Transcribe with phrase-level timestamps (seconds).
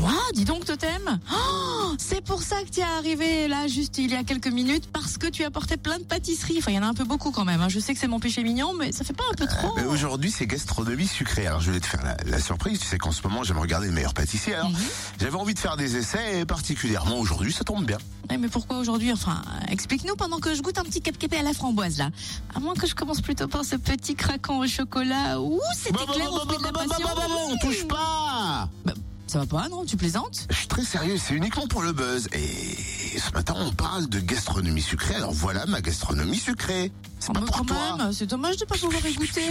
[0.00, 4.10] Ouah, dis donc Totem oh, C'est pour ça que tu es arrivé là juste il
[4.10, 6.56] y a quelques minutes parce que tu apportais plein de pâtisseries.
[6.58, 7.62] Enfin, il y en a un peu beaucoup quand même.
[7.62, 7.68] hein.
[7.70, 9.84] Je sais que c'est mon péché mignon, mais ça fait pas un peu trop Mais
[9.84, 11.46] aujourd'hui, c'est gastronomie sucrée.
[11.46, 12.78] Alors, je voulais te faire la, la surprise.
[12.80, 14.54] Tu sais qu'en ce moment, j'aime regarder le meilleur pâtissier.
[14.54, 14.76] Alors, Mhm.
[15.20, 17.98] j'avais envie de faire des essais et particulièrement aujourd'hui, ça tombe bien.
[18.28, 19.40] Ouais, Mais pourquoi aujourd'hui Enfin,
[19.70, 22.10] explique-nous pendant que je goûte un petit cap-capé à la framboise là.
[22.54, 25.40] À moins que je commence plutôt par ce petit craquant au chocolat.
[25.40, 27.08] Ouh, au de la bon, passion.
[27.08, 28.92] bon, bon, bon, on touche pas Bah,
[29.36, 32.26] ça va pas, non Tu plaisantes Je suis très sérieux, c'est uniquement pour le buzz.
[32.32, 35.14] Et ce matin, on parle de gastronomie sucrée.
[35.14, 36.90] Alors voilà ma gastronomie sucrée.
[37.20, 37.98] C'est Oh, pas mais pour toi.
[38.12, 39.42] c'est dommage de pas pouvoir y goûter.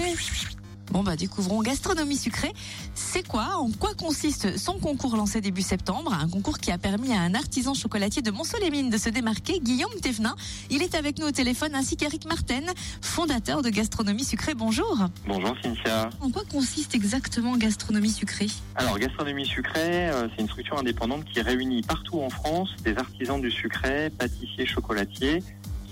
[0.95, 2.53] Bon bah découvrons gastronomie sucrée.
[2.93, 6.13] C'est quoi En quoi consiste son concours lancé début septembre?
[6.13, 9.93] Un concours qui a permis à un artisan chocolatier de Mont-Soleil-Mines de se démarquer, Guillaume
[10.01, 10.37] Thévenin.
[10.69, 12.71] Il est avec nous au téléphone ainsi qu'Éric Marten,
[13.01, 14.53] fondateur de Gastronomie sucrée.
[14.53, 14.97] Bonjour.
[15.27, 16.09] Bonjour Cynthia.
[16.21, 18.47] En quoi consiste exactement gastronomie sucrée?
[18.75, 23.41] Alors Gastronomie Sucrée, euh, c'est une structure indépendante qui réunit partout en France des artisans
[23.41, 25.43] du sucré, pâtissiers, chocolatiers,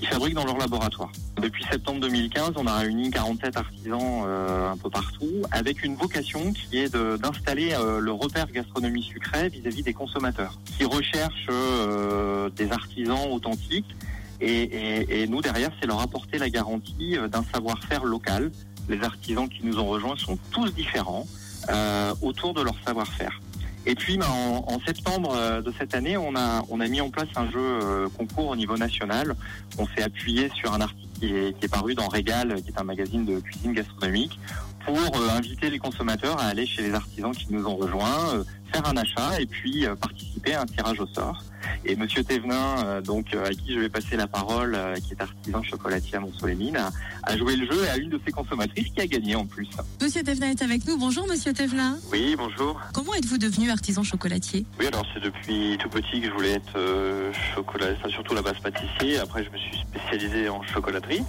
[0.07, 1.11] fabriquent dans leur laboratoire.
[1.41, 6.51] Depuis septembre 2015, on a réuni 47 artisans euh, un peu partout, avec une vocation
[6.53, 12.71] qui est d'installer euh, le repère gastronomie sucrée vis-à-vis des consommateurs, qui recherchent euh, des
[12.71, 13.95] artisans authentiques.
[14.41, 18.51] Et, et- et nous, derrière, c'est leur apporter la garantie euh, d'un savoir-faire local.
[18.89, 21.25] Les artisans qui nous ont rejoints sont tous différents
[21.69, 23.39] euh, autour de leur savoir-faire.
[23.85, 27.01] Et puis, ben, en, en septembre euh, de cette année, on a, on a mis
[27.01, 29.35] en place un jeu euh, concours au niveau national.
[29.77, 33.25] On s'est appuyé sur un article qui est, paru dans Régal, qui est un magazine
[33.25, 34.39] de cuisine gastronomique,
[34.85, 38.87] pour euh, inviter les consommateurs à aller chez les artisans qui nous ont rejoints, faire
[38.87, 41.43] un achat et puis participer à un tirage au sort.
[41.85, 45.13] Et Monsieur Thévenin, euh, donc euh, à qui je vais passer la parole, euh, qui
[45.13, 46.79] est artisan chocolatier à Mont-Soleil-Mines,
[47.23, 49.67] a, joué le jeu et a une de ses consommatrices qui a gagné en plus.
[50.01, 50.97] Monsieur Thévenin est avec nous.
[50.97, 51.97] Bonjour Monsieur Thévenin.
[52.11, 52.79] Oui, bonjour.
[52.93, 54.65] Comment êtes-vous devenu artisan chocolatier?
[54.79, 58.41] Oui, alors c'est depuis tout petit que je voulais être euh, chocolat, enfin, surtout la
[58.41, 59.19] base pâtissier.
[59.19, 61.23] Après, je me suis spécialisé en chocolaterie.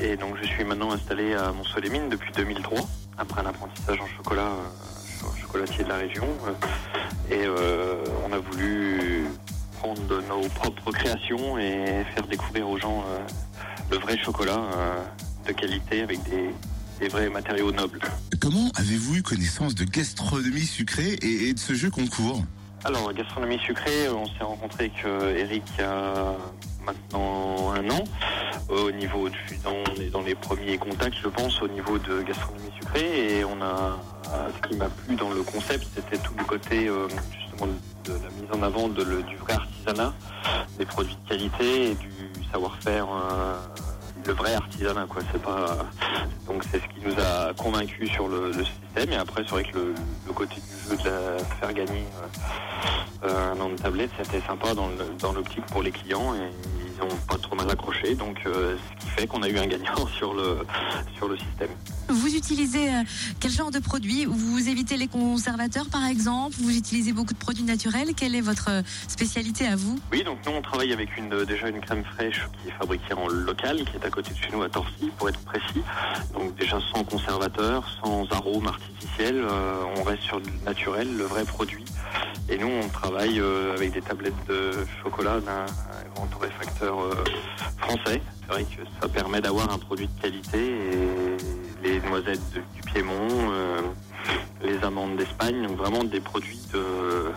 [0.00, 2.80] Et donc, je suis maintenant installé à Mont-Soleil-Mines depuis 2003,
[3.16, 4.87] après un apprentissage en chocolat, euh,
[5.48, 6.26] cho- chocolatier de la région.
[6.46, 6.52] Euh,
[7.30, 9.24] Et euh, on a voulu
[9.78, 13.18] prendre de nos propres créations et faire découvrir aux gens euh,
[13.90, 14.62] le vrai chocolat
[15.46, 16.50] de qualité avec des,
[17.00, 18.00] des vrais matériaux nobles.
[18.40, 22.42] Comment avez-vous eu connaissance de gastronomie sucrée et, et de ce jeu concours
[22.84, 25.04] Alors, gastronomie sucrée, on s'est rencontré avec
[25.38, 26.34] Eric il y a
[26.88, 28.04] maintenant un an.
[28.68, 29.28] Au niveau
[29.66, 33.38] on est dans les premiers contacts, je pense, au niveau de gastronomie sucrée.
[33.38, 33.98] Et on a,
[34.34, 37.72] euh, ce qui m'a plu dans le concept, c'était tout le côté euh, justement
[38.04, 40.14] de la mise en avant du vrai artisanat,
[40.78, 42.10] des produits de qualité et du
[42.52, 43.06] savoir-faire.
[43.06, 43.54] euh,
[44.28, 45.22] le vrai artisanat, quoi.
[45.32, 45.78] C'est pas.
[46.46, 49.12] Donc c'est ce qui nous a convaincus sur le, système.
[49.12, 52.04] Et après, c'est vrai que le, côté du jeu de faire gagner
[53.24, 56.34] euh, euh, un an de tablette, c'était sympa dans l'optique pour les clients
[56.98, 58.14] ils ont pas trop mal accroché.
[58.14, 60.58] Donc euh, ce qui fait qu'on a eu un gagnant sur le
[61.16, 61.70] sur le système.
[62.08, 63.02] Vous utilisez euh,
[63.40, 64.24] quel genre de produits?
[64.24, 66.56] Vous évitez les conservateurs par exemple?
[66.58, 68.14] Vous utilisez beaucoup de produits naturels?
[68.16, 69.98] Quelle est votre euh, spécialité à vous?
[70.12, 73.28] Oui, donc nous on travaille avec une déjà une crème fraîche qui est fabriquée en
[73.28, 75.82] local, qui est à côté de chez nous à Torcy, pour être précis.
[76.34, 81.44] Donc déjà sans conservateur, sans arômes artificiels, euh, on reste sur le naturel, le vrai
[81.44, 81.84] produit.
[82.48, 84.72] Et nous on travaille euh, avec des tablettes de
[85.02, 85.66] chocolat d'un
[86.18, 87.24] grand torréfacteur euh,
[87.78, 88.20] français.
[88.40, 91.36] C'est vrai que ça permet d'avoir un produit de qualité et
[91.82, 93.80] les noisettes de- du Piémont, euh,
[94.62, 97.30] les amandes d'Espagne, donc vraiment des produits de,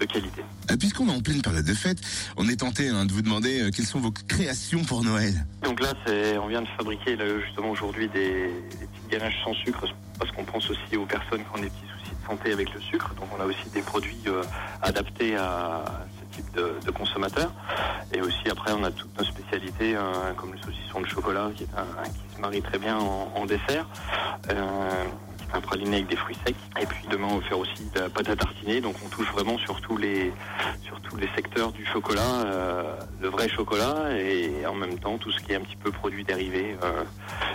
[0.00, 0.42] de qualité.
[0.70, 1.98] Euh, Puisqu'on est en pleine période de fête,
[2.36, 5.34] on est tenté hein, de vous demander euh, quelles sont vos créations pour Noël.
[5.62, 5.92] Donc là,
[6.42, 8.46] on vient de fabriquer là, justement aujourd'hui des,
[8.80, 9.86] des petites ganaches sans sucre
[10.18, 12.80] parce qu'on pense aussi aux personnes qui ont des petits soucis de santé avec le
[12.80, 13.14] sucre.
[13.14, 14.42] Donc on a aussi des produits euh,
[14.82, 15.84] adaptés à
[16.54, 17.52] de, consommateurs.
[18.12, 21.64] Et aussi après, on a toutes nos spécialités euh, comme le saucisson de chocolat qui,
[21.64, 23.86] est un, qui se marie très bien en, en dessert.
[24.50, 25.04] Euh,
[25.38, 26.56] qui est un praliné avec des fruits secs.
[26.80, 28.80] Et puis demain, on va faire aussi de la pâte à tartiner.
[28.80, 30.32] Donc on touche vraiment sur tous les,
[30.84, 35.30] sur tous les secteurs du chocolat, euh, le vrai chocolat et en même temps tout
[35.32, 37.04] ce qui est un petit peu produits dérivés, euh,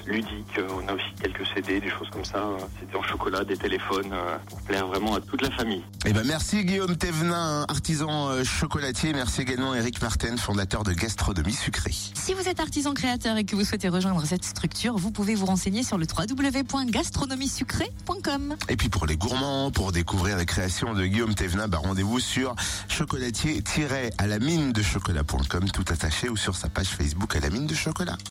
[0.06, 0.57] ludiques.
[0.57, 3.57] Euh, On a aussi quelques CD, des choses comme ça, euh, CD en chocolat, des
[3.57, 5.83] téléphones, euh, pour plaire vraiment à toute la famille.
[6.06, 9.13] Eh ben merci Guillaume Thévenin, artisan euh, chocolatier.
[9.13, 11.91] Merci également Eric Martin, fondateur de Gastronomie Sucrée.
[11.91, 15.45] Si vous êtes artisan créateur et que vous souhaitez rejoindre cette structure, vous pouvez vous
[15.45, 18.56] renseigner sur le www.gastronomiesucrée.com.
[18.69, 19.06] Et puis pour
[19.73, 22.55] pour découvrir les créations de Guillaume Thévenin, bah rendez-vous sur
[22.87, 27.67] chocolatier-à la mine de chocolat.com tout attaché ou sur sa page Facebook à la mine
[27.67, 28.17] de chocolat.